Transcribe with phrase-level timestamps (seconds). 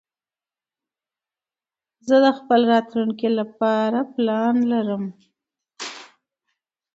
[2.07, 5.03] زه د خپل راتلونکي لپاره پلان لرم.